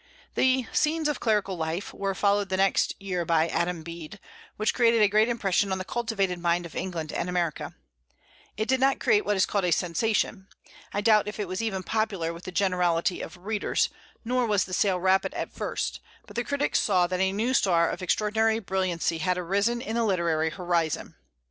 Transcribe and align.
The 0.33 0.65
"Scenes 0.73 1.07
of 1.07 1.19
Clerical 1.19 1.57
Life" 1.57 1.93
were 1.93 2.15
followed 2.15 2.49
the 2.49 2.57
next 2.57 2.99
year 2.99 3.23
by 3.23 3.47
"Adam 3.49 3.83
Bede," 3.83 4.19
which 4.57 4.73
created 4.73 5.03
a 5.03 5.07
great 5.07 5.29
impression 5.29 5.71
on 5.71 5.77
the 5.77 5.85
cultivated 5.85 6.39
mind 6.39 6.65
of 6.65 6.75
England 6.75 7.13
and 7.13 7.29
America. 7.29 7.75
It 8.57 8.67
did 8.67 8.79
not 8.79 8.97
create 8.99 9.25
what 9.27 9.37
is 9.37 9.45
called 9.45 9.65
a 9.65 9.71
"sensation." 9.71 10.47
I 10.91 11.01
doubt 11.01 11.27
if 11.27 11.39
it 11.39 11.47
was 11.47 11.61
even 11.61 11.83
popular 11.83 12.33
with 12.33 12.45
the 12.45 12.51
generality 12.51 13.21
of 13.21 13.37
readers, 13.37 13.89
nor 14.25 14.47
was 14.47 14.63
the 14.63 14.73
sale 14.73 14.99
rapid 14.99 15.35
at 15.35 15.53
first; 15.53 15.99
but 16.25 16.35
the 16.35 16.43
critics 16.43 16.79
saw 16.79 17.05
that 17.05 17.19
a 17.19 17.31
new 17.31 17.53
star 17.53 17.87
of 17.87 18.01
extraordinary 18.01 18.57
brilliancy 18.57 19.19
had 19.19 19.37
arisen 19.37 19.81
in 19.81 19.95
the 19.97 20.03
literary 20.03 20.49
horizon. 20.49 21.13